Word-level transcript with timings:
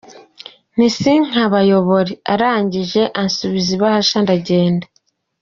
Nti 0.75 0.87
sinkabayobore, 0.97 2.13
arangije 2.33 3.01
ansubiza 3.21 3.69
ibahasha 3.77 4.17
ndagenda. 4.25 4.85